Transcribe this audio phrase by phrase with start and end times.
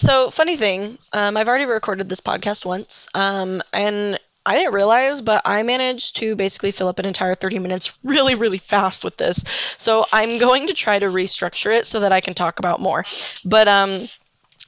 [0.00, 5.20] so funny thing, um, I've already recorded this podcast once, um, and I didn't realize,
[5.20, 9.16] but I managed to basically fill up an entire 30 minutes really, really fast with
[9.16, 9.44] this.
[9.78, 13.04] So I'm going to try to restructure it so that I can talk about more.
[13.44, 14.08] But um,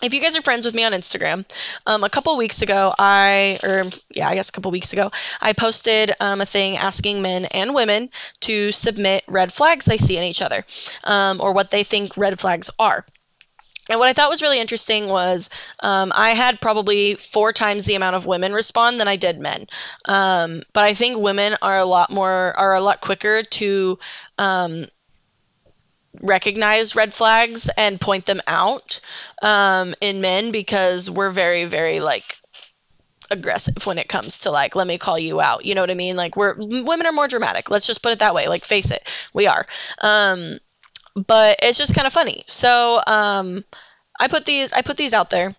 [0.03, 1.45] if you guys are friends with me on Instagram,
[1.87, 5.11] um, a couple weeks ago, I, or yeah, I guess a couple weeks ago,
[5.41, 8.11] I posted um, a thing asking men and women
[8.41, 10.65] to submit red flags they see in each other
[11.05, 13.07] um, or what they think red flags are.
[13.91, 17.97] And what I thought was really interesting was um, I had probably four times the
[17.97, 19.67] amount of women respond than I did men.
[20.07, 23.99] Um, but I think women are a lot more, are a lot quicker to
[24.39, 24.87] um,
[26.21, 29.01] recognize red flags and point them out
[29.43, 32.37] um, in men because we're very, very like
[33.31, 35.65] aggressive when it comes to like let me call you out.
[35.65, 36.17] You know what i mean?
[36.17, 37.71] Like we're women are more dramatic.
[37.71, 38.47] Let's just put it that way.
[38.47, 39.29] Like face it.
[39.35, 39.65] We are.
[40.03, 40.59] Um
[41.15, 42.45] but it's just kind of funny.
[42.47, 43.65] So um,
[44.19, 45.55] I put these I put these out there,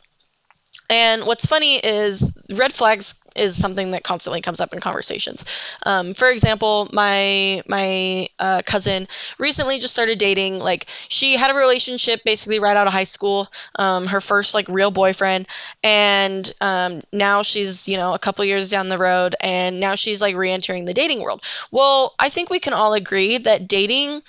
[0.90, 5.46] and what's funny is red flags is something that constantly comes up in conversations.
[5.86, 9.08] Um, for example, my my uh, cousin
[9.40, 10.60] recently just started dating.
[10.60, 14.68] Like she had a relationship basically right out of high school, um, her first like
[14.68, 15.48] real boyfriend,
[15.84, 20.22] and um, now she's you know a couple years down the road, and now she's
[20.22, 21.44] like re-entering the dating world.
[21.72, 24.22] Well, I think we can all agree that dating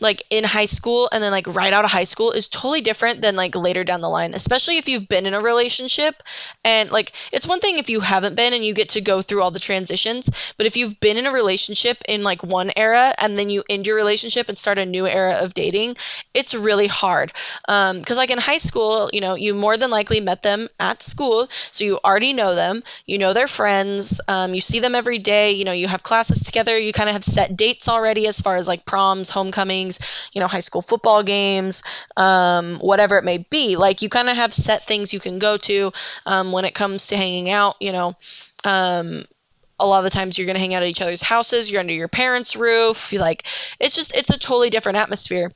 [0.00, 3.20] like in high school and then like right out of high school is totally different
[3.20, 6.20] than like later down the line, especially if you've been in a relationship.
[6.64, 9.42] And like it's one thing if you haven't been and you get to go through
[9.42, 13.38] all the transitions, but if you've been in a relationship in like one era and
[13.38, 15.96] then you end your relationship and start a new era of dating,
[16.32, 17.32] it's really hard.
[17.68, 21.02] Um, because like in high school, you know, you more than likely met them at
[21.02, 25.20] school, so you already know them, you know their friends, um, you see them every
[25.20, 28.40] day, you know, you have classes together, you kind of have set dates already as
[28.40, 29.83] far as like proms, homecoming
[30.32, 31.82] you know, high school football games,
[32.16, 33.76] um, whatever it may be.
[33.76, 35.92] Like you kind of have set things you can go to
[36.26, 38.14] um, when it comes to hanging out, you know.
[38.64, 39.24] Um,
[39.78, 41.80] a lot of the times you're going to hang out at each other's houses, you're
[41.80, 43.12] under your parents' roof.
[43.12, 43.44] You like
[43.80, 45.50] it's just it's a totally different atmosphere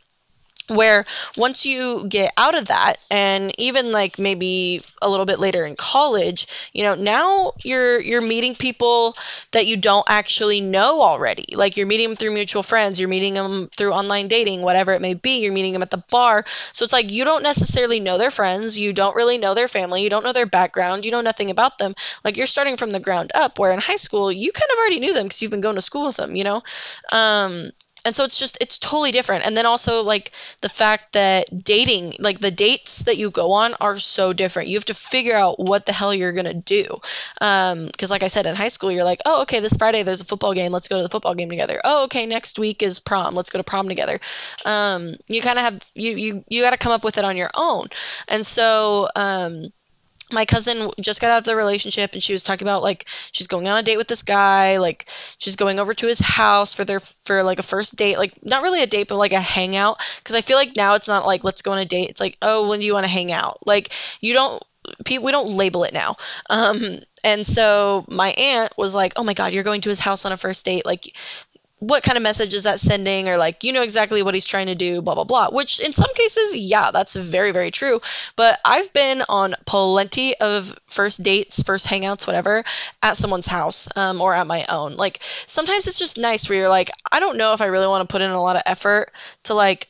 [0.68, 1.04] where
[1.36, 5.76] once you get out of that and even like maybe a little bit later in
[5.76, 9.16] college you know now you're you're meeting people
[9.52, 11.54] that you don't actually know already.
[11.54, 15.00] Like you're meeting them through mutual friends you're meeting them through online dating whatever it
[15.00, 16.44] may be you're meeting them at the bar.
[16.72, 20.02] So it's like you don't necessarily know their friends you don't really know their family
[20.02, 21.94] you don't know their background you know nothing about them.
[22.24, 25.00] Like you're starting from the ground up where in high school you kind of already
[25.00, 26.62] knew them because you've been going to school with them you know?
[27.12, 27.70] Um
[28.04, 29.46] and so it's just it's totally different.
[29.46, 33.74] And then also like the fact that dating like the dates that you go on
[33.80, 34.68] are so different.
[34.68, 36.84] You have to figure out what the hell you're gonna do.
[37.34, 40.20] Because um, like i said in high school you're like oh okay this friday there's
[40.20, 40.72] a football game.
[40.72, 41.80] Let's go to the football game together.
[41.84, 43.34] Oh okay next week is prom.
[43.34, 44.20] Let's go to prom together.
[44.64, 47.36] Um, you kind of have you you you got to come up with it on
[47.36, 47.88] your own.
[48.28, 49.72] And so um,
[50.32, 53.46] my cousin just got out of the relationship and she was talking about like she's
[53.46, 55.08] going on a date with this guy like
[55.38, 58.62] she's going over to his house for their for like a first date like not
[58.62, 59.98] really a date but like a hangout.
[60.18, 62.10] Because i feel like now it's not like let's go on a date.
[62.10, 63.66] It's like oh when do you want to hang out?
[63.66, 64.62] Like you don't
[65.08, 66.16] we don't label it now.
[66.48, 66.76] Um
[67.24, 70.32] and so my aunt was like oh my god you're going to his house on
[70.32, 70.86] a first date.
[70.86, 71.04] Like
[71.80, 74.66] what kind of message is that sending or like you know exactly what he's trying
[74.66, 78.00] to do blah blah blah which in some cases yeah that's very very true.
[78.36, 82.64] But i've been on plenty of first dates first hangouts whatever
[83.02, 84.96] at someone's house um, or at my own.
[84.96, 88.08] Like sometimes it's just nice where you're like i don't know if i really want
[88.08, 89.12] to put in a lot of effort
[89.44, 89.86] to like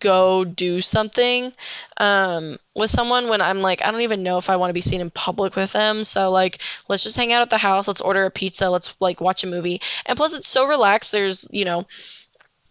[0.00, 1.52] go do something
[1.98, 4.82] um, with someone when I'm like, I don't even know if I want to be
[4.82, 6.04] seen in public with them.
[6.04, 7.88] So, like, let's just hang out at the house.
[7.88, 8.68] Let's order a pizza.
[8.68, 9.80] Let's, like, watch a movie.
[10.04, 11.10] And plus, it's so relaxed.
[11.10, 11.86] There's, you know,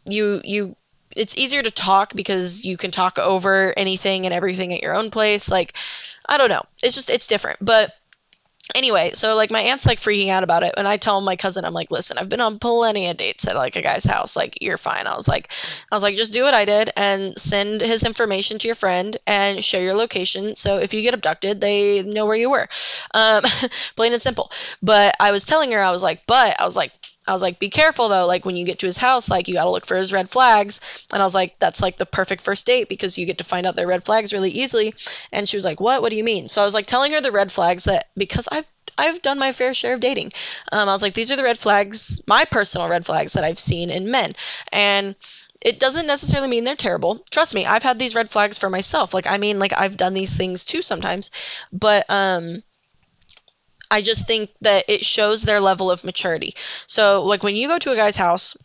[0.07, 0.75] you, you,
[1.15, 5.09] it's easier to talk because you can talk over anything and everything at your own
[5.09, 5.49] place.
[5.49, 5.73] Like,
[6.29, 6.63] I don't know.
[6.83, 7.57] It's just, it's different.
[7.59, 7.91] But,
[8.73, 11.65] anyway, so like my aunt's like freaking out about it, and I tell my cousin,
[11.65, 14.35] I'm like, listen, I've been on plenty of dates at like a guy's house.
[14.35, 15.07] Like you're fine.
[15.07, 15.49] I was like,
[15.91, 19.15] I was like, just do what I did and send his information to your friend
[19.27, 20.55] and share your location.
[20.55, 22.67] So if you get abducted, they know where you were.
[23.13, 23.43] Um,
[23.95, 24.51] plain and simple.
[24.81, 26.91] But I was telling her, I was like, but I was like,
[27.27, 28.25] I was like, be careful though.
[28.27, 30.29] Like when you get to his house, like you got to look for his red
[30.29, 31.05] flags.
[31.11, 33.65] And I was like, that's like the perfect first date because you get to find
[33.65, 34.93] out their red flags really easily.
[35.31, 36.01] And she was like, what?
[36.01, 36.47] What do you mean?
[36.47, 38.67] So I was like telling her the red flags that because I've
[38.97, 40.31] I've done my fair share of dating.
[40.71, 43.59] Um, I was like, these are the red flags, my personal red flags that I've
[43.59, 44.33] seen in men.
[44.71, 45.15] And
[45.61, 47.17] it doesn't necessarily mean they're terrible.
[47.31, 49.13] Trust me, I've had these red flags for myself.
[49.13, 51.31] Like I mean, like I've done these things too sometimes.
[51.73, 52.61] But um
[53.89, 56.53] I just think that it shows their level of maturity.
[56.87, 58.57] So, like when you go to a guy's house,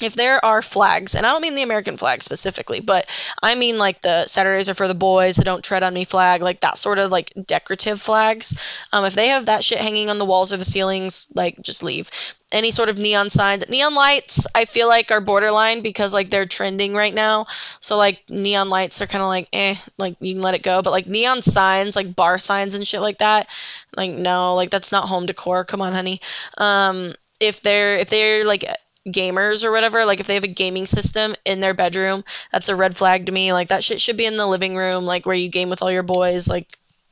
[0.00, 3.08] if there are flags, and I don't mean the American flag specifically, but
[3.42, 6.42] I mean like the Saturdays are for the boys, the don't tread on me flag,
[6.42, 8.86] like that sort of like decorative flags.
[8.92, 11.82] Um, if they have that shit hanging on the walls or the ceilings, like just
[11.82, 12.10] leave.
[12.50, 16.46] Any sort of neon signs, neon lights, I feel like are borderline because like they're
[16.46, 17.46] trending right now.
[17.80, 20.82] So like neon lights are kind of like eh, like you can let it go.
[20.82, 23.48] But like neon signs, like bar signs and shit like that,
[23.96, 25.64] like no, like that's not home decor.
[25.64, 26.20] Come on, honey.
[26.58, 28.64] Um, if they're if they're like
[29.06, 32.76] gamers or whatever, like if they have a gaming system in their bedroom, that's a
[32.76, 33.52] red flag to me.
[33.52, 35.90] Like that shit should be in the living room, like where you game with all
[35.90, 36.48] your boys.
[36.48, 36.68] Like,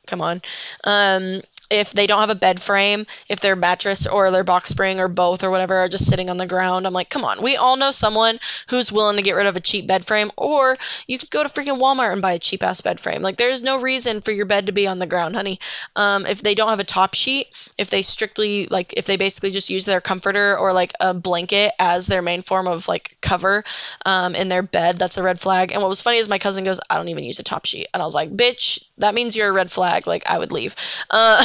[0.07, 0.41] come on.
[0.85, 1.41] Um,
[1.71, 5.07] if they don't have a bed frame, if their mattress or their box spring or
[5.07, 7.43] both or whatever are just sitting on the ground, I'm like, come on.
[7.43, 10.77] We all know someone who's willing to get rid of a cheap bed frame, or
[11.07, 13.23] you could go to freaking Walmart and buy a cheap ass bed frame.
[13.23, 15.61] Like, there's no reason for your bed to be on the ground, honey.
[15.95, 17.47] Um, if they don't have a top sheet,
[17.81, 21.73] if they strictly, like, if they basically just use their comforter or like a blanket
[21.79, 23.65] as their main form of like cover
[24.05, 25.73] um, in their bed, that's a red flag.
[25.73, 27.89] And what was funny is my cousin goes, I don't even use a top sheet.
[27.95, 30.07] And I was like, bitch, that means you're a red flag.
[30.07, 30.77] Like, I would leave.
[31.11, 31.45] Uh,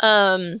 [0.00, 0.60] um,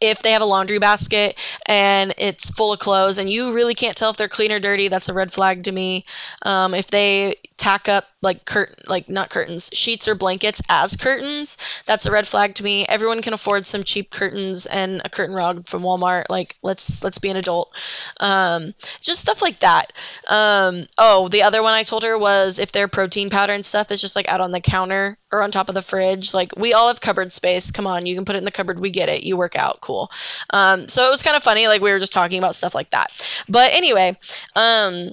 [0.00, 3.96] if they have a laundry basket and it's full of clothes and you really can't
[3.96, 6.04] tell if they're clean or dirty, that's a red flag to me.
[6.42, 11.56] Um, if they tack up like curtain like not curtains sheets or blankets as curtains.
[11.86, 12.86] That's a red flag to me.
[12.86, 16.24] Everyone can afford some cheap curtains and a curtain rod from walmart.
[16.28, 17.70] Like let's let's be an adult.
[18.18, 19.92] Um, just stuff like that.
[20.28, 23.90] Um, oh the other one i told her was if their protein powder and stuff
[23.90, 26.74] is just like out on the counter or on top of the fridge like we
[26.74, 27.70] all have cupboard space.
[27.70, 28.78] Come on you can put it in the cupboard.
[28.78, 29.22] We get it.
[29.24, 29.80] You work out.
[29.80, 30.10] Cool.
[30.50, 31.68] Um, so it was kind of funny.
[31.68, 33.10] Like we were just talking about stuff like that.
[33.48, 34.16] But anyway
[34.54, 35.10] um,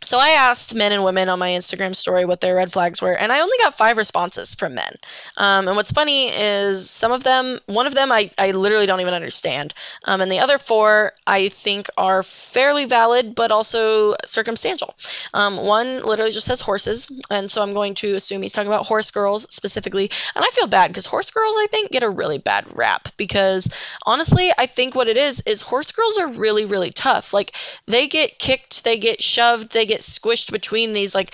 [0.00, 3.12] so I asked men and women on my Instagram story what their red flags were,
[3.12, 4.92] and I only got five responses from men.
[5.36, 9.00] Um, and what's funny is some of them, one of them I, I literally don't
[9.00, 9.74] even understand.
[10.04, 14.94] Um, and the other four I think are fairly valid, but also circumstantial.
[15.34, 18.86] Um, one literally just says horses, and so I'm going to assume he's talking about
[18.86, 20.10] horse girls specifically.
[20.36, 23.68] And I feel bad because horse girls, I think, get a really bad rap because
[24.06, 27.32] honestly, I think what it is is horse girls are really, really tough.
[27.32, 27.52] Like
[27.86, 31.32] they get kicked, they get shoved, they get squished between these like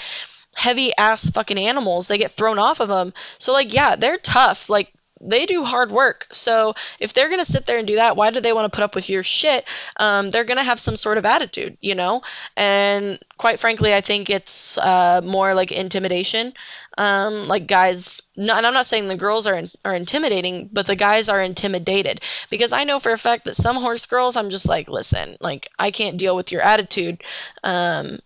[0.56, 2.08] heavy ass fucking animals.
[2.08, 3.12] They get thrown off of them.
[3.38, 4.70] So like yeah, they're tough.
[4.70, 6.26] Like they do hard work.
[6.32, 8.84] So if they're gonna sit there and do that, why do they want to put
[8.84, 9.64] up with your shit?
[9.98, 12.22] Um, they're gonna have some sort of attitude, you know.
[12.56, 16.52] And quite frankly, I think it's uh, more like intimidation.
[16.98, 20.96] Um, like guys, and I'm not saying the girls are in, are intimidating, but the
[20.96, 22.20] guys are intimidated
[22.50, 25.68] because I know for a fact that some horse girls, I'm just like, listen, like
[25.78, 27.22] I can't deal with your attitude.
[27.62, 28.18] Um,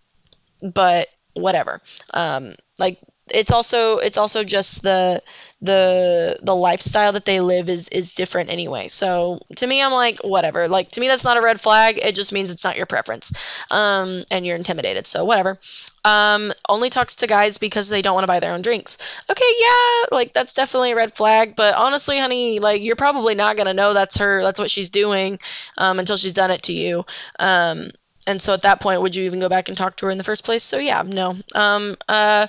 [0.61, 1.81] but whatever.
[2.13, 2.99] Um, like
[3.31, 5.21] it's also it's also just the
[5.61, 8.87] the the lifestyle that they live is is different anyway.
[8.87, 10.67] So to me, I'm like whatever.
[10.67, 11.99] Like to me, that's not a red flag.
[12.01, 15.05] It just means it's not your preference, um, and you're intimidated.
[15.05, 15.59] So whatever.
[16.05, 18.97] Um, only talks to guys because they don't want to buy their own drinks.
[19.29, 21.55] Okay, yeah, like that's definitely a red flag.
[21.55, 24.41] But honestly, honey, like you're probably not gonna know that's her.
[24.41, 25.39] That's what she's doing
[25.77, 27.05] um, until she's done it to you.
[27.37, 27.89] Um,
[28.27, 30.17] and so at that point, would you even go back and talk to her in
[30.17, 30.63] the first place?
[30.63, 31.35] So yeah, no.
[31.55, 32.47] Um, uh,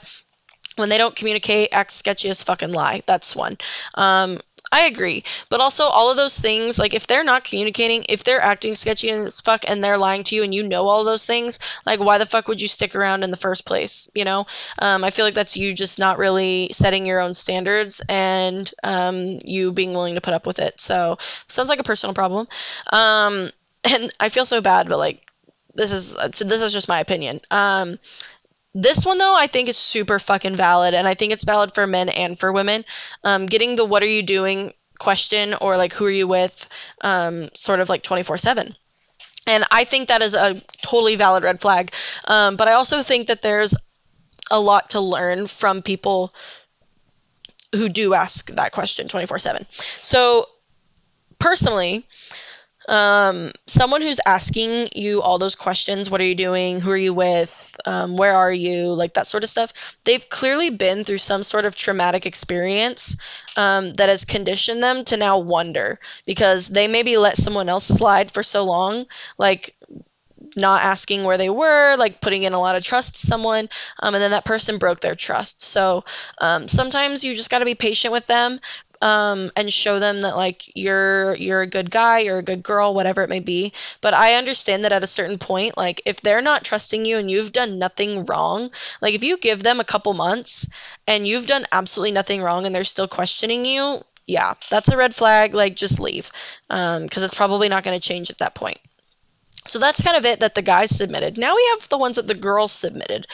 [0.76, 3.02] when they don't communicate, act sketchy as fucking lie.
[3.06, 3.58] That's one.
[3.94, 4.38] Um,
[4.72, 5.24] I agree.
[5.48, 9.10] But also, all of those things, like if they're not communicating, if they're acting sketchy
[9.10, 12.18] as fuck and they're lying to you and you know all those things, like why
[12.18, 14.10] the fuck would you stick around in the first place?
[14.14, 14.46] You know?
[14.78, 19.38] Um, I feel like that's you just not really setting your own standards and um,
[19.44, 20.78] you being willing to put up with it.
[20.78, 21.18] So,
[21.48, 22.46] sounds like a personal problem.
[22.92, 23.50] Um,
[23.84, 25.29] and I feel so bad, but like
[25.74, 27.40] this is this is just my opinion.
[27.50, 27.98] Um,
[28.74, 31.86] this one though, I think is super fucking valid, and I think it's valid for
[31.86, 32.84] men and for women.
[33.24, 36.68] Um, getting the "What are you doing?" question or like "Who are you with?"
[37.00, 38.74] Um, sort of like twenty four seven.
[39.46, 41.92] And I think that is a totally valid red flag.
[42.26, 43.74] Um, but I also think that there's
[44.50, 46.34] a lot to learn from people
[47.74, 49.64] who do ask that question 24 7.
[50.02, 50.46] So,
[51.38, 52.04] personally,
[52.90, 56.80] um, someone who's asking you all those questions what are you doing?
[56.80, 57.76] Who are you with?
[57.86, 58.92] Um, where are you?
[58.92, 59.96] Like that sort of stuff.
[60.04, 63.16] They've clearly been through some sort of traumatic experience
[63.56, 68.30] um, that has conditioned them to now wonder because they maybe let someone else slide
[68.30, 69.06] for so long
[69.38, 69.74] like
[70.56, 73.68] not asking where they were, like putting in a lot of trust to someone,
[74.00, 75.60] um, and then that person broke their trust.
[75.60, 76.04] So
[76.40, 78.58] um, sometimes you just got to be patient with them,
[79.00, 82.94] um, and show them that like you're you're a good guy, you're a good girl,
[82.94, 83.72] whatever it may be.
[84.00, 87.30] But I understand that at a certain point, like if they're not trusting you and
[87.30, 90.68] you've done nothing wrong, like if you give them a couple months
[91.06, 95.14] and you've done absolutely nothing wrong and they're still questioning you, yeah, that's a red
[95.14, 95.54] flag.
[95.54, 96.30] Like just leave,
[96.68, 98.78] because um, it's probably not going to change at that point.
[99.66, 101.36] So that's kind of it that the guys submitted.
[101.38, 103.26] Now we have the ones that the girls submitted.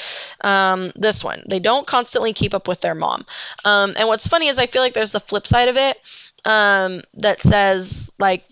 [0.42, 3.24] Um, this one, they don't constantly keep up with their mom.
[3.64, 5.96] Um, and what's funny is I feel like there's the flip side of it
[6.44, 8.44] um, that says, like,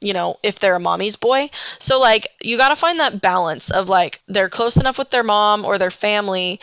[0.00, 1.48] you know, if they're a mommy's boy.
[1.78, 5.24] So, like, you got to find that balance of, like, they're close enough with their
[5.24, 6.60] mom or their family,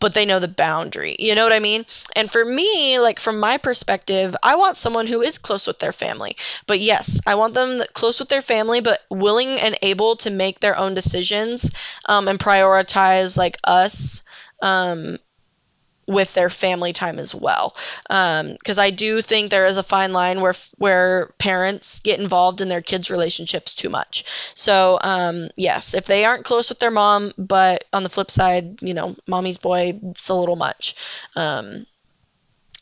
[0.00, 1.16] but they know the boundary.
[1.18, 1.86] You know what I mean?
[2.14, 5.92] And for me, like from my perspective, I want someone who is close with their
[5.92, 6.36] family.
[6.66, 10.60] But yes, I want them close with their family, but willing and able to make
[10.60, 11.70] their own decisions
[12.06, 14.22] um, and prioritize like us
[14.62, 15.16] um,
[16.06, 17.74] with their family time as well.
[18.02, 22.60] Because um, I do think there is a fine line where where parents get involved
[22.60, 24.24] in their kids' relationships too much.
[24.54, 28.82] So um, yes, if they aren't close with their mom, but on the flip side,
[28.82, 30.94] you know, mommy's boy, it's a little much.
[31.34, 31.86] Um,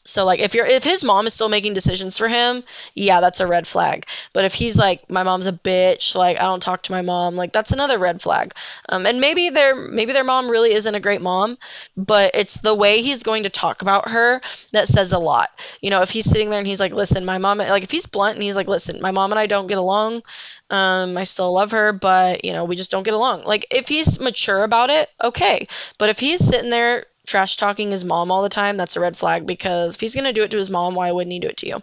[0.04, 2.62] so like if you're if his mom is still making decisions for him,
[2.94, 4.06] yeah, that's a red flag.
[4.32, 7.36] But if he's like my mom's a bitch, like I don't talk to my mom,
[7.36, 8.52] like that's another red flag.
[8.88, 11.56] Um, and maybe their maybe their mom really isn't a great mom,
[11.96, 14.40] but it's the way he's going to talk about her
[14.72, 15.48] that says a lot.
[15.80, 18.06] You know, if he's sitting there and he's like, "Listen, my mom," like if he's
[18.06, 20.22] blunt and he's like, "Listen, my mom and I don't get along.
[20.70, 23.88] Um, I still love her, but you know, we just don't get along." Like if
[23.88, 25.66] he's mature about it, okay.
[25.98, 29.16] But if he's sitting there trash talking his mom all the time, that's a red
[29.16, 31.48] flag because if he's going to do it to his mom, why wouldn't he do
[31.48, 31.82] it to you?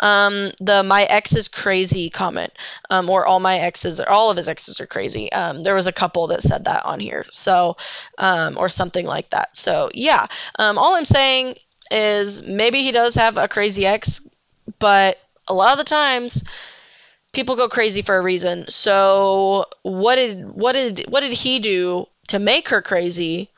[0.00, 2.52] Um, the my ex is crazy comment,
[2.90, 5.32] um, or all my exes, or all of his exes are crazy.
[5.32, 7.76] Um, there was a couple that said that on here, so,
[8.18, 9.56] um, or something like that.
[9.56, 10.26] So, yeah,
[10.58, 11.56] um, all I'm saying
[11.90, 14.28] is maybe he does have a crazy ex,
[14.78, 16.44] but a lot of the times,
[17.32, 18.68] people go crazy for a reason.
[18.68, 23.48] So, what did what did what did he do to make her crazy?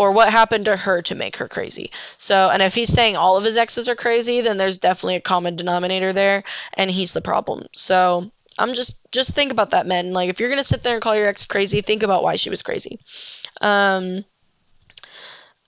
[0.00, 1.90] Or what happened to her to make her crazy.
[2.16, 5.20] So, and if he's saying all of his exes are crazy, then there's definitely a
[5.20, 6.42] common denominator there,
[6.72, 7.66] and he's the problem.
[7.74, 10.14] So, I'm just just think about that, men.
[10.14, 12.48] Like, if you're gonna sit there and call your ex crazy, think about why she
[12.48, 12.98] was crazy.
[13.60, 14.24] Um,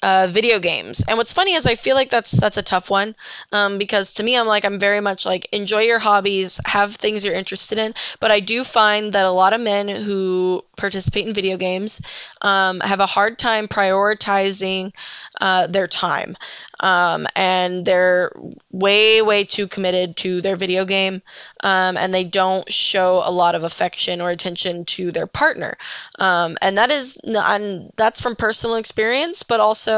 [0.02, 1.04] uh, video games.
[1.06, 3.14] And what's funny is I feel like that's that's a tough one
[3.52, 7.24] um, because to me I'm like I'm very much like enjoy your hobbies, have things
[7.24, 7.94] you're interested in.
[8.20, 12.02] But I do find that a lot of men who participate in video games
[12.42, 14.92] um, have a hard time prioritizing
[15.40, 16.36] uh, their time
[16.80, 18.32] um, and they're
[18.70, 21.22] way way too committed to their video game
[21.62, 25.76] um, and they don't show a lot of affection or attention to their partner
[26.18, 29.91] um, and that is and that's from personal experience but also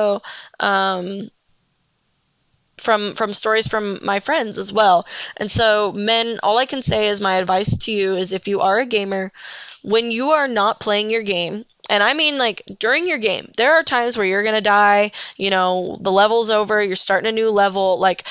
[0.60, 1.30] um,
[2.76, 5.06] from from stories from my friends as well.
[5.36, 8.60] And so men, all I can say is my advice to you is if you
[8.60, 9.32] are a gamer,
[9.82, 13.74] when you are not playing your game, and I mean like during your game, there
[13.74, 17.32] are times where you're going to die, you know, the level's over, you're starting a
[17.32, 18.24] new level, like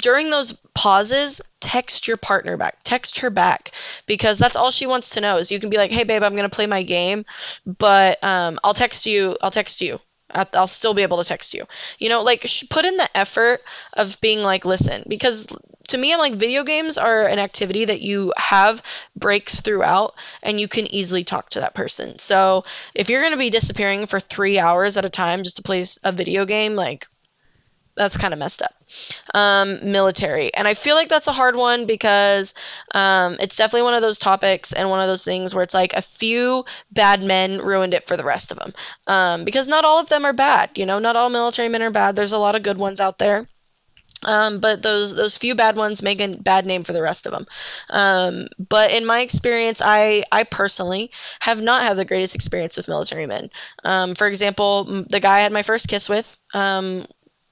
[0.00, 2.78] during those pauses, text your partner back.
[2.82, 3.70] Text her back
[4.06, 6.34] because that's all she wants to know is you can be like, "Hey babe, I'm
[6.36, 7.24] to play my game,
[7.66, 9.36] but um, I'll text you.
[9.42, 10.00] I'll text you
[10.32, 11.64] I'll still be able to text you.
[11.98, 13.60] You know, like put in the effort
[13.96, 15.46] of being like, listen, because
[15.88, 18.82] to me, I'm like, video games are an activity that you have
[19.16, 22.18] breaks throughout and you can easily talk to that person.
[22.18, 25.62] So if you're going to be disappearing for three hours at a time just to
[25.62, 27.06] play a video game, like,
[27.94, 28.74] that's kind of messed up.
[29.34, 30.52] Um, military.
[30.54, 32.54] And I feel like that's a hard one because
[32.94, 35.92] um, it's definitely one of those topics and one of those things where it's like
[35.94, 38.72] a few bad men ruined it for the rest of them.
[39.06, 40.78] Um, because not all of them are bad.
[40.78, 42.16] You know, not all military men are bad.
[42.16, 43.46] There's a lot of good ones out there.
[44.24, 47.32] Um, but those those few bad ones make a bad name for the rest of
[47.32, 47.46] them.
[47.90, 52.88] Um, but in my experience, I I personally have not had the greatest experience with
[52.88, 53.50] military men.
[53.84, 57.04] Um, for example, the guy I had my first kiss with um,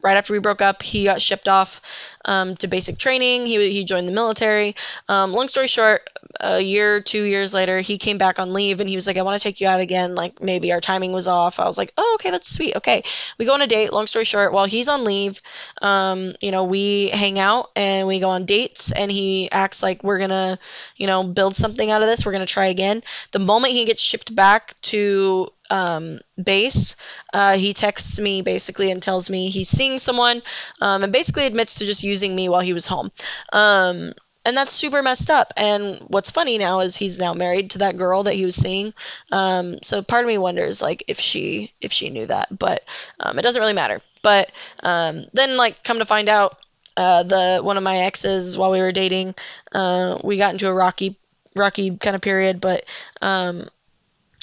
[0.02, 1.80] right after we broke up, he got shipped off
[2.24, 3.46] um, to basic training.
[3.46, 4.74] He, he joined the military.
[5.08, 6.08] Um, long story short,
[6.40, 9.22] a year, two years later, he came back on leave and he was like, I
[9.22, 10.14] want to take you out again.
[10.14, 11.60] Like maybe our timing was off.
[11.60, 12.76] I was like, oh, okay, that's sweet.
[12.76, 13.02] Okay.
[13.38, 13.92] We go on a date.
[13.92, 15.40] Long story short, while he's on leave,
[15.82, 20.04] um, you know, we hang out and we go on dates and he acts like
[20.04, 20.58] we're going to,
[20.96, 22.24] you know, build something out of this.
[22.24, 23.02] We're going to try again.
[23.32, 26.96] The moment he gets shipped back to um, base,
[27.32, 30.42] uh, he texts me basically and tells me he's seeing someone
[30.80, 33.10] um, and basically admits to just using me while he was home.
[33.52, 34.12] Um,
[34.44, 35.52] and that's super messed up.
[35.56, 38.94] And what's funny now is he's now married to that girl that he was seeing.
[39.30, 42.82] Um, so part of me wonders like if she if she knew that, but
[43.20, 44.00] um, it doesn't really matter.
[44.22, 44.50] But
[44.82, 46.56] um, then like come to find out,
[46.96, 49.34] uh, the one of my exes while we were dating,
[49.72, 51.16] uh, we got into a rocky
[51.56, 52.84] rocky kind of period, but
[53.22, 53.64] um,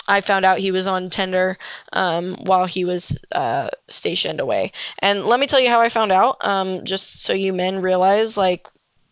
[0.07, 1.57] I found out he was on Tinder
[1.93, 4.71] um, while he was uh, stationed away.
[4.99, 8.37] And let me tell you how I found out, um, just so you men realize,
[8.37, 8.67] like,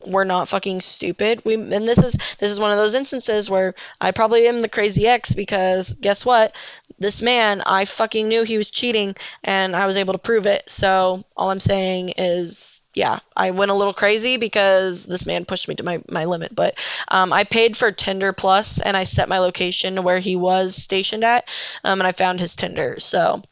[0.05, 1.43] we're not fucking stupid.
[1.45, 4.69] We and this is this is one of those instances where I probably am the
[4.69, 6.55] crazy ex because guess what?
[6.97, 10.69] This man, I fucking knew he was cheating and I was able to prove it.
[10.69, 15.67] So all I'm saying is yeah, I went a little crazy because this man pushed
[15.67, 16.55] me to my, my limit.
[16.55, 20.37] But um, I paid for Tinder Plus and I set my location to where he
[20.37, 21.47] was stationed at,
[21.83, 22.95] um, and I found his Tinder.
[22.99, 23.43] So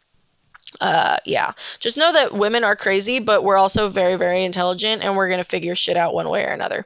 [0.82, 5.15] uh, yeah, just know that women are crazy, but we're also very, very intelligent, and
[5.15, 6.86] we're gonna figure shit out one way or another.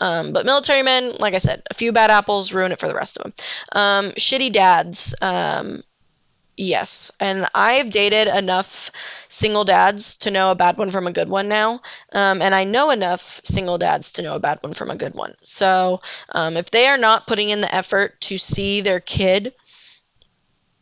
[0.00, 2.94] Um, but military men, like I said, a few bad apples ruin it for the
[2.94, 3.32] rest of them.
[3.72, 5.82] Um, shitty dads, um,
[6.56, 8.90] yes, and I've dated enough
[9.28, 11.80] single dads to know a bad one from a good one now,
[12.12, 15.14] um, and I know enough single dads to know a bad one from a good
[15.14, 15.34] one.
[15.42, 19.54] So um, if they are not putting in the effort to see their kid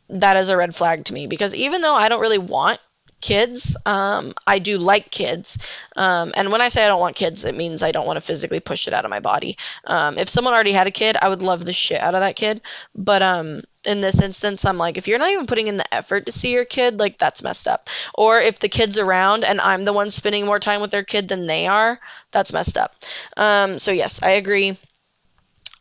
[0.09, 2.81] that is a red flag to me because even though I don't really want
[3.21, 5.81] kids, um, I do like kids.
[5.97, 8.25] Um, and when I say I don't want kids, it means I don't want to
[8.25, 9.57] physically push it out of my body.
[9.87, 12.37] Um, if someone already had a kid, I would love the shit out of that
[12.37, 12.61] kid.
[12.95, 16.27] But um, in this instance, I'm like, if you're not even putting in the effort
[16.27, 17.89] to see your kid, like that's messed up.
[18.15, 21.29] Or if the kid's around and I'm the one spending more time with their kid
[21.29, 21.99] than they are,
[22.33, 22.95] that's messed up.
[23.37, 24.77] Um, so yes, I agree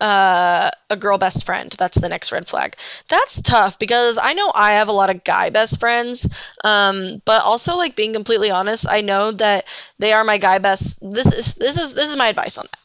[0.05, 1.71] uh, a girl best friend.
[1.77, 2.75] That's the next red flag.
[3.09, 6.27] That's tough because I know I have a lot of guy best friends,
[6.63, 9.65] um, but also like being completely honest, I know that
[9.99, 10.99] they are my guy best.
[11.01, 12.79] This is this is this is my advice on that.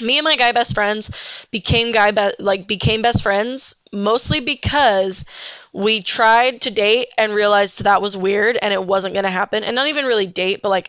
[0.00, 1.10] Me and my guy best friends
[1.50, 5.24] became guy be- like became best friends mostly because
[5.72, 9.64] we tried to date and realized that was weird and it wasn't going to happen
[9.64, 10.88] and not even really date but like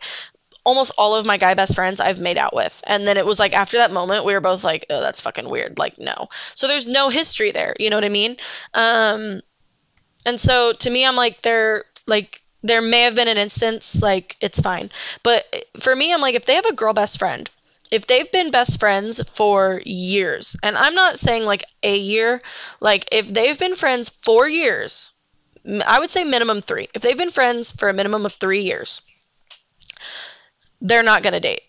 [0.67, 2.83] almost all of my guy best friends I've made out with.
[2.85, 5.49] And then it was like after that moment, we were both like, oh, that's fucking
[5.49, 5.79] weird.
[5.79, 6.27] Like, no.
[6.55, 7.73] So there's no history there.
[7.79, 8.35] You know what I mean?
[8.73, 9.39] Um,
[10.25, 14.35] and so to me, I'm like, there, like, there may have been an instance, like,
[14.41, 14.89] it's fine.
[15.23, 15.45] But
[15.79, 17.49] for me, I'm like, if they have a girl best friend,
[17.89, 22.41] if they've been best friends for years, and I'm not saying like a year,
[22.81, 25.13] like, if they've been friends for years,
[25.87, 26.89] I would say minimum three.
[26.93, 29.01] If they've been friends for a minimum of three years,
[30.81, 31.61] they're not going to date.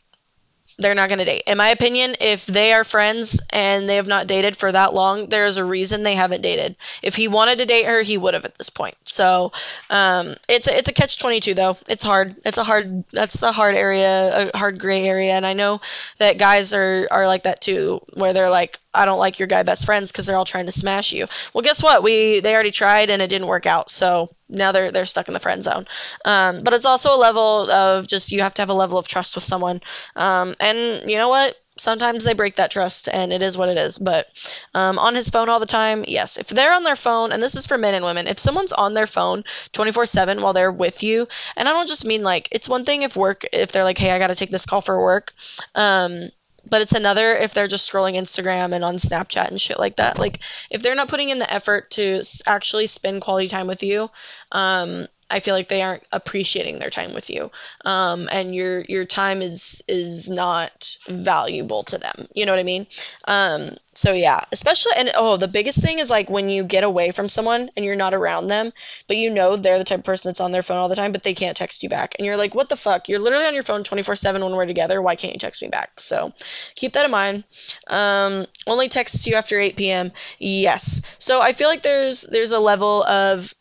[0.80, 1.42] They're not going to date.
[1.48, 5.28] In my opinion, if they are friends and they have not dated for that long,
[5.28, 6.76] there is a reason they haven't dated.
[7.02, 8.94] If he wanted to date her, he would have at this point.
[9.06, 9.50] So
[9.90, 11.76] um, it's a, it's a catch twenty two though.
[11.88, 12.36] It's hard.
[12.44, 13.02] It's a hard.
[13.12, 15.80] That's a hard area, a hard gray area, and I know
[16.18, 19.64] that guys are are like that too, where they're like, I don't like your guy
[19.64, 21.26] best friends because they're all trying to smash you.
[21.54, 22.04] Well, guess what?
[22.04, 23.90] We they already tried and it didn't work out.
[23.90, 25.86] So now they're they're stuck in the friend zone.
[26.24, 29.08] Um, but it's also a level of just you have to have a level of
[29.08, 29.80] trust with someone.
[30.16, 31.54] Um, and you know what?
[31.76, 33.98] Sometimes they break that trust, and it is what it is.
[33.98, 34.26] But
[34.74, 36.36] um, on his phone all the time, yes.
[36.36, 38.94] If they're on their phone, and this is for men and women, if someone's on
[38.94, 42.68] their phone 24 7 while they're with you, and I don't just mean like, it's
[42.68, 45.00] one thing if work, if they're like, hey, I got to take this call for
[45.00, 45.32] work.
[45.76, 46.30] Um,
[46.68, 50.18] but it's another if they're just scrolling Instagram and on Snapchat and shit like that.
[50.18, 54.10] Like if they're not putting in the effort to actually spend quality time with you,
[54.52, 57.50] um, I feel like they aren't appreciating their time with you,
[57.84, 62.26] um, and your your time is is not valuable to them.
[62.34, 62.86] You know what I mean?
[63.26, 67.10] Um, so yeah, especially and oh, the biggest thing is like when you get away
[67.10, 68.72] from someone and you're not around them,
[69.06, 71.12] but you know they're the type of person that's on their phone all the time,
[71.12, 73.08] but they can't text you back, and you're like, what the fuck?
[73.08, 75.02] You're literally on your phone 24/7 when we're together.
[75.02, 76.00] Why can't you text me back?
[76.00, 76.32] So
[76.74, 77.44] keep that in mind.
[77.86, 80.10] Um, only texts you after 8 p.m.
[80.38, 81.16] Yes.
[81.18, 83.52] So I feel like there's there's a level of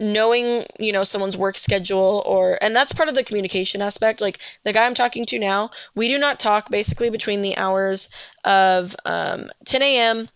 [0.00, 4.38] knowing you know someone's work schedule or and that's part of the communication aspect like
[4.64, 8.08] the guy i'm talking to now we do not talk basically between the hours
[8.44, 10.28] of um, 10 a.m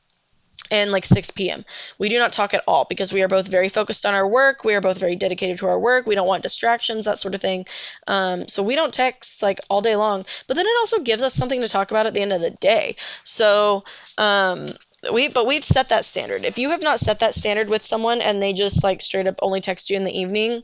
[0.71, 1.65] and like 6 p.m.
[1.99, 4.65] We do not talk at all because we are both very focused on our work.
[4.65, 6.07] We are both very dedicated to our work.
[6.07, 7.67] We don't want distractions, that sort of thing.
[8.07, 10.25] Um, so we don't text like all day long.
[10.47, 12.51] But then it also gives us something to talk about at the end of the
[12.51, 12.97] day.
[13.23, 13.85] So
[14.17, 14.69] um,
[15.11, 16.45] we but we've set that standard.
[16.45, 19.39] If you have not set that standard with someone and they just like straight up
[19.43, 20.63] only text you in the evening,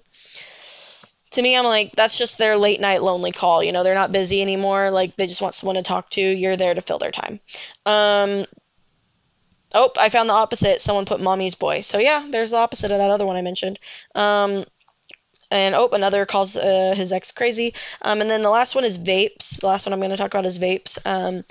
[1.31, 3.62] to me I'm like that's just their late night lonely call.
[3.62, 4.90] You know, they're not busy anymore.
[4.90, 6.20] Like they just want someone to talk to.
[6.20, 7.40] You're there to fill their time.
[7.87, 8.44] Um
[9.74, 10.81] Oh, I found the opposite.
[10.81, 11.81] Someone put mommy's boy.
[11.81, 13.79] So yeah, there's the opposite of that other one I mentioned.
[14.14, 14.64] Um
[15.51, 17.74] and oh, another calls uh, his ex crazy.
[18.03, 19.61] Um, and then the last one is vapes.
[19.61, 20.98] The last one I'm going to talk about is vapes.
[21.07, 21.42] Um,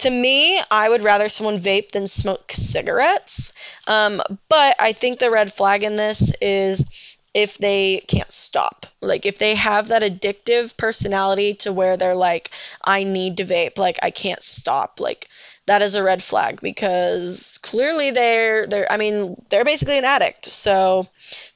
[0.00, 3.76] to me, I would rather someone vape than smoke cigarettes.
[3.86, 8.86] Um, but I think the red flag in this is if they can't stop.
[9.00, 12.50] Like if they have that addictive personality to where they're like,
[12.84, 15.00] I need to vape, like I can't stop.
[15.00, 15.28] Like
[15.66, 20.46] that is a red flag because clearly they're they're I mean they're basically an addict.
[20.46, 21.06] So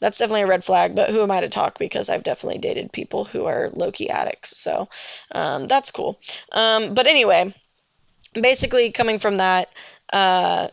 [0.00, 0.94] that's definitely a red flag.
[0.94, 4.10] But who am I to talk because I've definitely dated people who are low key
[4.10, 4.56] addicts.
[4.58, 4.88] So
[5.32, 6.20] um, that's cool.
[6.52, 7.52] Um, but anyway,
[8.34, 9.68] basically coming from that.
[10.12, 10.68] Uh,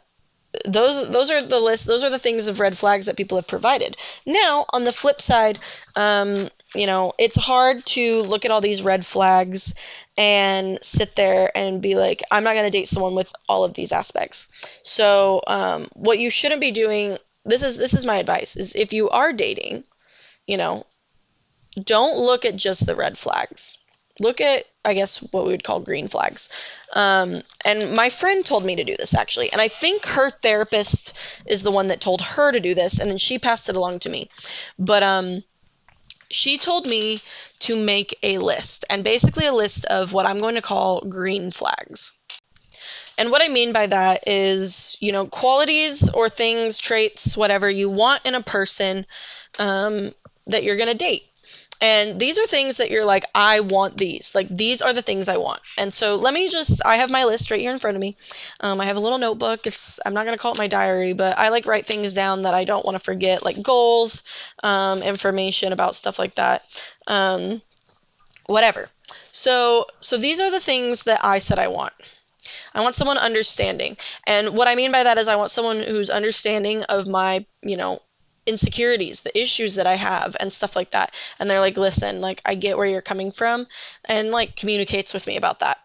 [0.65, 3.47] those those are the list those are the things of red flags that people have
[3.47, 3.95] provided
[4.26, 5.58] now on the flip side
[5.95, 9.74] um, you know it's hard to look at all these red flags
[10.17, 13.74] and sit there and be like i'm not going to date someone with all of
[13.74, 18.58] these aspects so um, what you shouldn't be doing this is this is my advice
[18.58, 19.84] is if you are dating
[20.45, 20.86] you know
[21.82, 23.84] don't look at just the red flags
[24.19, 26.49] look at I guess what we would call green flags.
[26.93, 31.43] Um, and my friend told me to do this actually, and I think her therapist
[31.45, 33.99] is the one that told her to do this, and then she passed it along
[33.99, 34.29] to me.
[34.79, 35.43] But um,
[36.31, 37.19] she told me
[37.59, 41.51] to make a list, and basically a list of what I'm going to call green
[41.51, 42.13] flags.
[43.17, 47.87] And what I mean by that is, you know, qualities or things, traits, whatever you
[47.89, 49.05] want in a person
[49.59, 50.09] um,
[50.47, 51.23] that you're going to date.
[51.81, 54.35] And these are things that you're like, I want these.
[54.35, 55.59] Like, these are the things I want.
[55.79, 58.15] And so let me just, I have my list right here in front of me.
[58.59, 59.65] Um, I have a little notebook.
[59.65, 62.43] It's, I'm not going to call it my diary, but I like write things down
[62.43, 66.61] that I don't want to forget, like goals, um, information about stuff like that.
[67.07, 67.61] Um,
[68.45, 68.87] whatever.
[69.31, 71.93] So, so these are the things that I said I want.
[72.73, 73.97] I want someone understanding.
[74.25, 77.77] And what I mean by that is I want someone who's understanding of my, you
[77.77, 78.01] know,
[78.45, 81.13] insecurities, the issues that I have, and stuff like that.
[81.39, 83.67] And they're like, listen, like, I get where you're coming from,
[84.06, 85.80] and like communicates with me about that.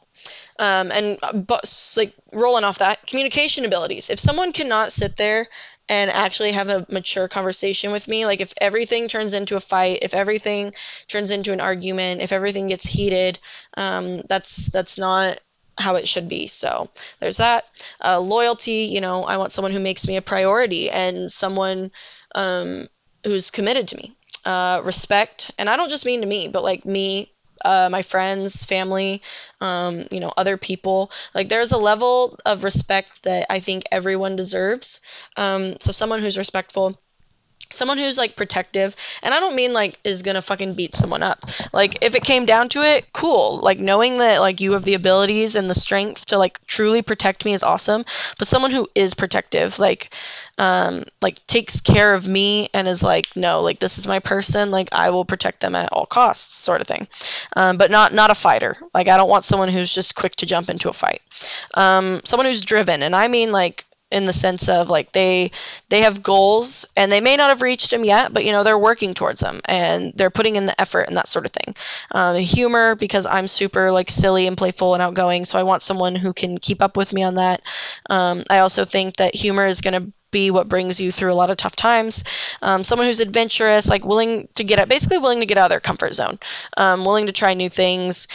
[0.59, 4.09] Um, and but like rolling off that communication abilities.
[4.09, 5.49] If someone cannot sit there
[5.89, 9.99] and actually have a mature conversation with me, like if everything turns into a fight,
[10.03, 10.73] if everything
[11.09, 13.39] turns into an argument, if everything gets heated,
[13.77, 15.39] um, that's that's not
[15.79, 16.47] how it should be.
[16.47, 16.89] So
[17.21, 17.67] there's that.
[18.03, 21.91] Uh, loyalty, you know, I want someone who makes me a priority and someone
[22.37, 22.87] um,
[23.25, 24.13] who's committed to me.
[24.45, 27.33] Uh, respect, and I don't just mean to me, but like me,
[27.65, 29.23] uh, my friends, family,
[29.61, 31.11] um, you know, other people.
[31.35, 35.01] Like there's a level of respect that I think everyone deserves.
[35.37, 37.01] Um, so someone who's respectful
[37.73, 41.45] someone who's like protective and i don't mean like is gonna fucking beat someone up.
[41.73, 43.61] Like if it came down to it cool.
[43.61, 47.45] Like knowing that like you have the abilities and the strength to like truly protect
[47.45, 48.05] me is awesome
[48.39, 50.15] but someone who is protective like
[50.59, 54.71] um like takes care of me and is like no like this is my person
[54.71, 57.09] like i will protect them at all costs sort of thing.
[57.57, 58.77] Um, but not not a fighter.
[58.95, 61.23] Like i don't want someone who's just quick to jump into a fight.
[61.75, 65.51] Um someone who's driven and i mean like in the sense of like they
[65.89, 68.79] they have goals and they may not have reached them yet but you know they're
[68.79, 71.75] working towards them and they're putting in the effort and that sort of thing
[72.13, 76.15] um, humor because i'm super like silly and playful and outgoing so i want someone
[76.15, 77.63] who can keep up with me on that
[78.09, 81.35] um, i also think that humor is going to be what brings you through a
[81.35, 82.25] lot of tough times.
[82.61, 85.71] Um, someone who's adventurous, like willing to get out, basically willing to get out of
[85.71, 86.39] their comfort zone,
[86.77, 88.27] um, willing to try new things.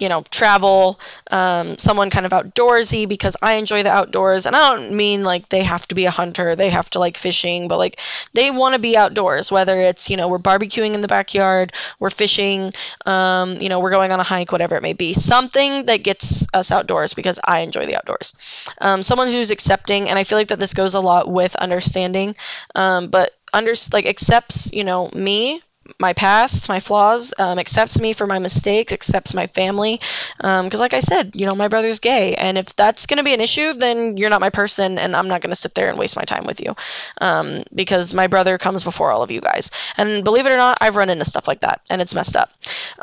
[0.00, 0.98] You know, travel,
[1.30, 4.46] um, someone kind of outdoorsy because I enjoy the outdoors.
[4.46, 7.18] And I don't mean like they have to be a hunter, they have to like
[7.18, 8.00] fishing, but like
[8.32, 12.08] they want to be outdoors, whether it's, you know, we're barbecuing in the backyard, we're
[12.10, 12.72] fishing,
[13.04, 15.12] um, you know, we're going on a hike, whatever it may be.
[15.12, 18.34] Something that gets us outdoors because I enjoy the outdoors.
[18.80, 22.34] Um, someone who's accepting, and I feel like that this goes a lot with understanding,
[22.74, 25.60] um, but under like accepts, you know, me
[26.00, 30.00] my past, my flaws, um, accepts me for my mistakes, accepts my family.
[30.38, 32.34] Because, um, like I said, you know, my brother's gay.
[32.34, 35.28] And if that's going to be an issue, then you're not my person, and I'm
[35.28, 36.74] not going to sit there and waste my time with you.
[37.20, 39.70] Um, because my brother comes before all of you guys.
[39.96, 42.50] And believe it or not, I've run into stuff like that, and it's messed up.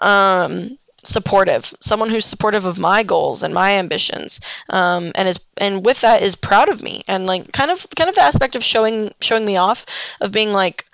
[0.01, 4.39] Um, supportive someone who's supportive of my goals and my ambitions
[4.69, 8.07] um, and is and with that is proud of me and like kind of kind
[8.07, 9.87] of the aspect of showing showing me off
[10.21, 10.85] of being like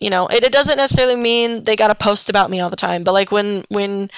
[0.00, 2.76] you know it, it doesn't necessarily mean they got to post about me all the
[2.76, 4.10] time but like when when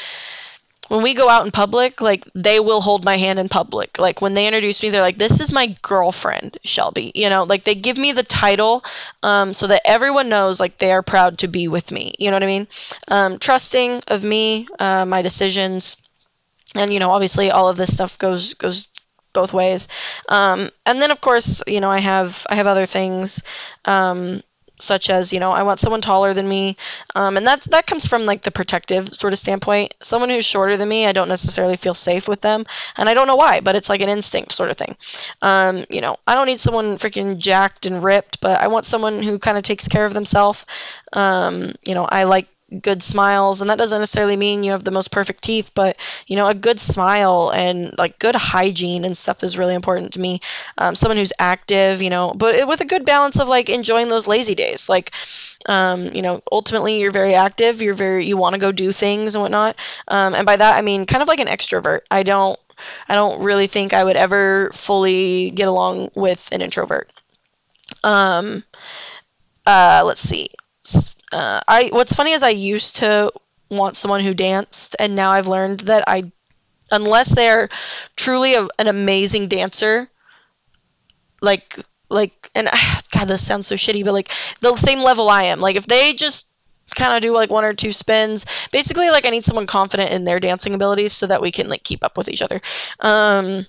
[0.89, 3.99] when we go out in public like they will hold my hand in public.
[3.99, 7.45] Like when they introduce me they're like this is my girlfriend shelby you know?
[7.45, 8.85] Like they give me the title
[9.23, 12.37] um, so that everyone knows like they are proud to be with me you know
[12.37, 12.69] what i mean?
[13.09, 15.97] Um, trusting of me uh, my decisions
[16.75, 18.87] and you know obviously all of this stuff goes goes
[19.33, 19.89] both ways.
[20.29, 23.43] Um, and then of course you know i have i have other things
[23.87, 24.43] um,
[24.83, 26.77] such as you know I want someone taller than me,
[27.15, 29.95] um, and that's that comes from like the protective sort of standpoint.
[30.03, 32.65] Someone who's shorter than me, I don't necessarily feel safe with them,
[32.97, 34.97] and I don't know why, but it's like an instinct sort of thing.
[35.41, 39.23] Um, you know, I don't need someone freaking jacked and ripped, but I want someone
[39.23, 40.67] who kind of takes care of themselves.
[41.13, 42.49] Um, you know, I like
[42.81, 46.37] good smiles and that doesn't necessarily mean you have the most perfect teeth but you
[46.37, 50.41] know a good smile and like good hygiene and stuff is really important to me.
[50.79, 54.27] Um, someone who's active you know but with a good balance of like enjoying those
[54.27, 55.11] lazy days like
[55.67, 59.35] um, you know ultimately you're very active you're very you want to go do things
[59.35, 59.77] and whatnot.
[60.09, 62.01] Um, and by that i mean kind of like an extrovert.
[62.11, 62.59] I don't
[63.09, 67.11] i don't really think i would ever fully get along with an introvert.
[68.05, 68.65] Um
[69.67, 70.49] uh let's see
[71.33, 73.33] uh, I what's funny is I used to
[73.71, 76.31] want someone who danced, and now I've learned that I,
[76.91, 77.69] unless they're
[78.17, 80.09] truly a, an amazing dancer,
[81.41, 82.69] like like and
[83.13, 85.61] God, this sounds so shitty, but like the same level I am.
[85.61, 86.49] Like if they just
[86.95, 90.25] kind of do like one or two spins, basically like I need someone confident in
[90.25, 92.61] their dancing abilities so that we can like keep up with each other.
[93.01, 93.67] Um,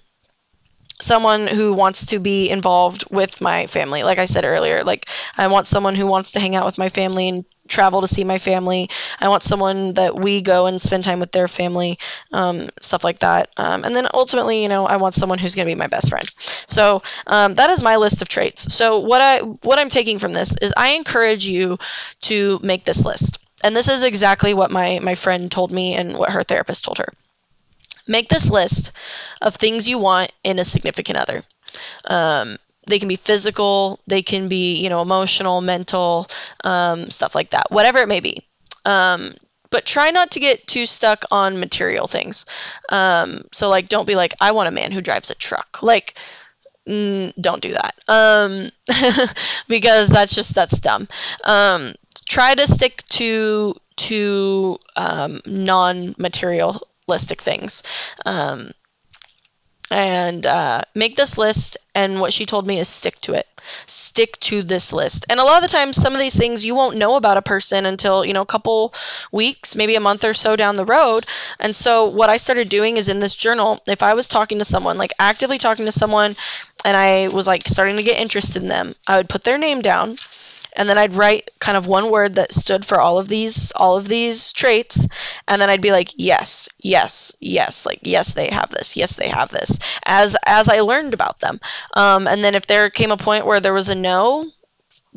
[1.01, 4.03] someone who wants to be involved with my family.
[4.03, 6.89] Like I said earlier, like I want someone who wants to hang out with my
[6.89, 8.89] family and travel to see my family.
[9.19, 11.97] I want someone that we go and spend time with their family,
[12.31, 13.49] um, stuff like that.
[13.57, 16.09] Um, and then ultimately, you know, I want someone who's going to be my best
[16.09, 16.27] friend.
[16.67, 18.73] So um, that is my list of traits.
[18.73, 21.77] So what I what I'm taking from this is I encourage you
[22.21, 23.39] to make this list.
[23.63, 26.97] And this is exactly what my my friend told me and what her therapist told
[26.97, 27.07] her.
[28.07, 28.91] Make this list
[29.41, 31.41] of things you want in a significant other.
[32.05, 36.27] Um, they can be physical, they can be, you know, emotional, mental,
[36.63, 38.41] um, stuff like that, whatever it may be.
[38.85, 39.33] Um,
[39.69, 42.45] but try not to get too stuck on material things.
[42.89, 45.81] Um, so, like, don't be like, I want a man who drives a truck.
[45.81, 46.13] Like,
[46.87, 47.95] mm, don't do that.
[48.07, 48.69] Um,
[49.67, 51.07] because that's just, that's dumb.
[51.43, 51.93] Um,
[52.29, 56.13] try to stick to, to um, non
[57.07, 57.83] material listic things.
[58.25, 58.71] Um,
[59.91, 61.77] and uh, make this list.
[61.93, 63.47] And what she told me is stick to it.
[63.85, 65.27] Stick to this list.
[65.29, 67.43] And a lot of the times, some of these things you won't know about a
[67.43, 68.93] person until, you know, a couple
[69.31, 71.27] weeks, maybe a month or so down the road.
[71.59, 74.65] And so, what I started doing is in this journal, if I was talking to
[74.65, 76.35] someone, like actively talking to someone,
[76.83, 79.81] and I was like starting to get interested in them, I would put their name
[79.81, 80.15] down
[80.75, 83.97] and then I'd write kind of one word that stood for all of these all
[83.97, 85.07] of these traits
[85.47, 89.29] and then I'd be like yes yes yes like yes they have this yes they
[89.29, 91.59] have this as as I learned about them.
[91.95, 94.49] Um, and then if there came a point where there was a no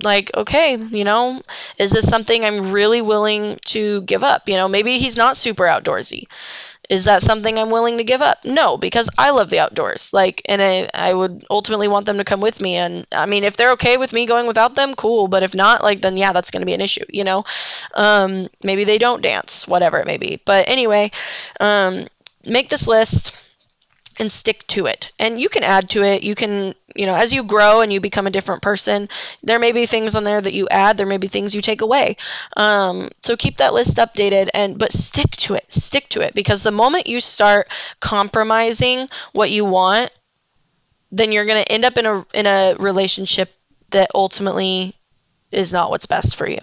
[0.02, 1.40] like okay you know
[1.78, 4.48] is this something i'm really willing to give up?
[4.48, 6.24] You know maybe he's not super outdoorsy
[6.88, 8.44] is that something I'm willing to give up?
[8.44, 10.12] No, because I love the outdoors.
[10.12, 12.76] Like, and I, I would ultimately want them to come with me.
[12.76, 15.28] And I mean, if they're okay with me going without them, cool.
[15.28, 17.44] But if not, like, then yeah, that's going to be an issue, you know?
[17.94, 20.40] Um, maybe they don't dance, whatever it may be.
[20.44, 21.10] But anyway,
[21.60, 22.06] um,
[22.44, 23.42] make this list
[24.18, 25.12] and stick to it.
[25.18, 26.22] And you can add to it.
[26.22, 29.08] You can, you know, as you grow and you become a different person,
[29.42, 31.80] there may be things on there that you add, there may be things you take
[31.82, 32.16] away.
[32.56, 35.72] Um, so keep that list updated and but stick to it.
[35.72, 37.68] Stick to it because the moment you start
[38.00, 40.10] compromising what you want,
[41.12, 43.52] then you're going to end up in a in a relationship
[43.90, 44.94] that ultimately
[45.52, 46.58] is not what's best for you.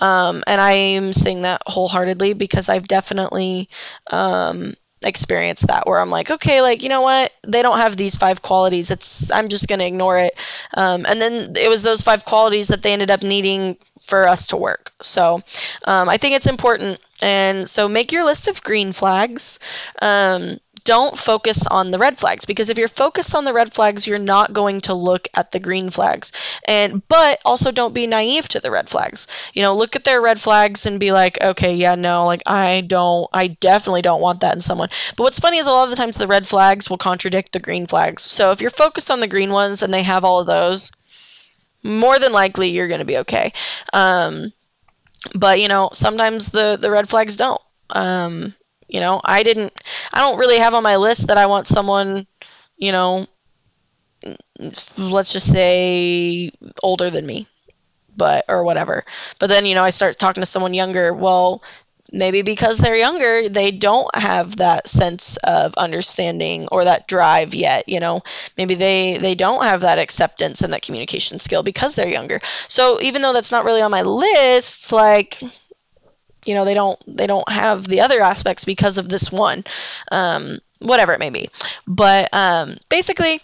[0.00, 3.68] Um, and I am saying that wholeheartedly because I've definitely
[4.10, 8.16] um, experience that where I'm like, okay, like you know what, they don't have these
[8.16, 8.90] five qualities.
[8.90, 10.32] It's I'm just gonna ignore it.
[10.76, 14.48] Um, and then it was those five qualities that they ended up needing for us
[14.48, 14.92] to work.
[15.02, 15.42] So
[15.86, 16.98] um, I think it's important.
[17.22, 19.58] And so make your list of green flags.
[20.00, 24.06] Um, don't focus on the red flags because if you're focused on the red flags
[24.06, 26.32] you're not going to look at the green flags.
[26.66, 29.26] And but also don't be naive to the red flags.
[29.52, 32.82] You know look at their red flags and be like okay yeah no like i
[32.82, 34.88] don't i definitely don't want that in someone.
[35.16, 37.60] But what's funny is a lot of the times the red flags will contradict the
[37.60, 38.22] green flags.
[38.22, 40.92] So if you're focused on the green ones and they have all of those
[41.82, 43.52] more than likely you're going to be okay.
[43.92, 44.52] Um,
[45.34, 47.60] but you know sometimes the the red flags don't.
[47.90, 48.54] Um,
[48.88, 49.72] you know, I didn't,
[50.12, 52.26] I don't really have on my list that I want someone,
[52.76, 53.26] you know,
[54.96, 56.50] let's just say
[56.82, 57.46] older than me,
[58.16, 59.04] but, or whatever.
[59.38, 61.14] But then, you know, I start talking to someone younger.
[61.14, 61.62] Well,
[62.12, 67.88] maybe because they're younger, they don't have that sense of understanding or that drive yet,
[67.88, 68.22] you know.
[68.58, 72.40] Maybe they they don't have that acceptance and that communication skill because they're younger.
[72.68, 75.40] So even though that's not really on my list, like
[76.46, 79.64] you know they don't they don't have the other aspects because of this one
[80.12, 81.48] um, whatever it may be.
[81.86, 83.40] But um, basically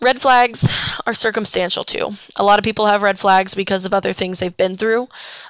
[0.00, 0.68] red flags
[1.06, 2.10] are circumstantial too.
[2.36, 5.08] A lot of people have red flags because of other things they've been through.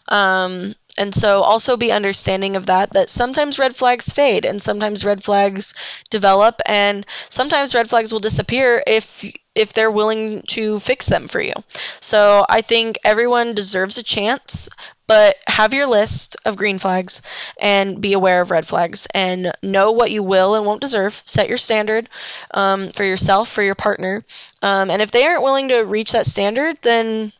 [0.09, 5.05] Um, and so also be understanding of that that sometimes red flags fade and sometimes
[5.05, 11.07] red flags develop and sometimes red flags will disappear if if they're willing to fix
[11.07, 11.53] them for you.
[12.01, 14.69] So I think everyone deserves a chance,
[15.09, 17.23] but have your list of green flags
[17.61, 21.21] and be aware of red flags and know what you will and won't deserve.
[21.27, 22.09] Set your standard
[22.55, 24.25] um, for yourself, for your partner.
[24.63, 27.33] Um, and if they aren't willing to reach that standard, then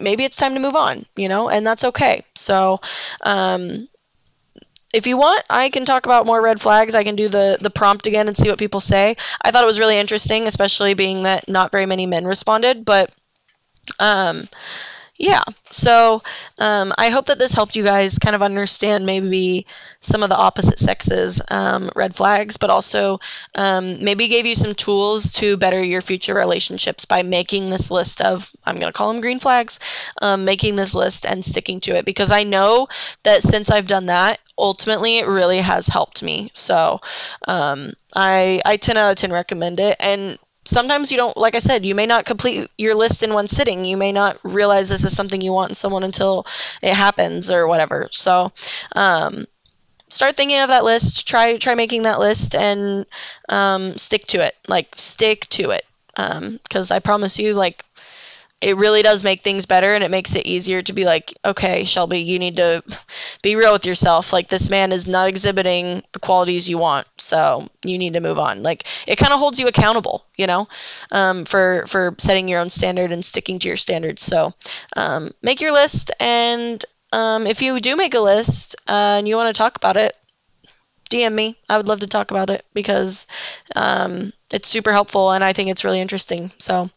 [0.00, 2.24] maybe it's time to move on, you know, and that's okay.
[2.34, 2.80] So,
[3.22, 3.88] um,
[4.94, 6.94] if you want, I can talk about more red flags.
[6.94, 9.16] I can do the the prompt again and see what people say.
[9.42, 13.10] I thought it was really interesting, especially being that not very many men responded, but
[14.00, 14.48] um
[15.18, 15.42] yeah.
[15.70, 16.22] So
[16.58, 19.66] um, i hope that this helped you guys kind of understand maybe
[20.00, 23.18] some of the opposite sexes um, red flags but also
[23.54, 28.20] um, maybe gave you some tools to better your future relationships by making this list
[28.20, 29.80] of i'm going to call them green flags
[30.22, 32.04] um, making this list and sticking to it.
[32.04, 32.88] Because i know
[33.24, 36.50] that since i've done that ultimately it really has helped me.
[36.54, 37.00] So
[37.46, 39.96] um, I, I 10 out of 10 recommend it.
[40.00, 43.46] And sometimes you don't like i said you may not complete your list in one
[43.46, 43.84] sitting.
[43.84, 46.46] You may not realize this is something you want in someone until
[46.82, 48.08] it happens or whatever.
[48.12, 48.52] So
[48.92, 49.46] um,
[50.08, 51.26] start thinking of that list.
[51.28, 53.06] Try try making that list and
[53.48, 54.54] um, stick to it.
[54.68, 55.84] Like stick to it.
[56.14, 57.84] Because um, i promise you like
[58.62, 61.84] it really does make things better and it makes it easier to be like, okay,
[61.84, 62.82] Shelby, you need to
[63.42, 64.32] be real with yourself.
[64.32, 68.38] Like, this man is not exhibiting the qualities you want, so you need to move
[68.38, 68.62] on.
[68.62, 70.68] Like, it kind of holds you accountable, you know,
[71.12, 74.22] um, for, for setting your own standard and sticking to your standards.
[74.22, 74.54] So,
[74.96, 79.36] um, make your list, and um, if you do make a list uh, and you
[79.36, 80.16] want to talk about it,
[81.10, 81.56] DM me.
[81.68, 83.26] I would love to talk about it because
[83.76, 86.50] um, it's super helpful and I think it's really interesting.
[86.58, 86.90] So,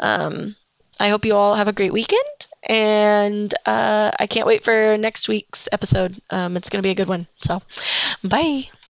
[0.00, 0.56] um,
[1.02, 5.28] I hope you all have a great weekend, and uh, I can't wait for next
[5.28, 6.16] week's episode.
[6.30, 7.26] Um, it's going to be a good one.
[7.40, 7.60] So,
[8.22, 8.62] bye.